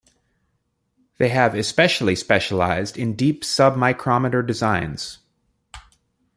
[1.19, 5.19] They have especially specialized in deep sub-micrometre designs.